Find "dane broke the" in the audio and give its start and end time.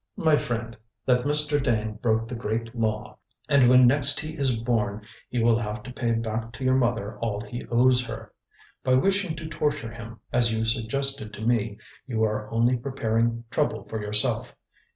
1.61-2.33